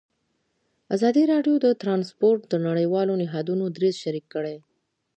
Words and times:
ازادي 0.95 1.23
راډیو 1.33 1.55
د 1.61 1.67
ترانسپورټ 1.81 2.41
د 2.49 2.53
نړیوالو 2.67 3.13
نهادونو 3.21 3.63
دریځ 3.77 3.95
شریک 4.03 4.25
کړی. 4.33 4.55